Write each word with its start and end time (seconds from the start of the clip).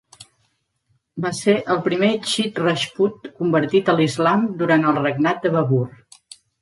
Va 1.25 1.31
ser 1.39 1.53
el 1.75 1.83
primer 1.87 2.09
Chib 2.31 2.57
Rajput 2.63 3.29
convertit 3.43 3.93
a 3.93 3.95
l'Islam 4.01 4.49
durant 4.63 4.89
el 4.93 4.99
regnat 5.05 5.43
de 5.47 5.53
Babur. 5.59 5.83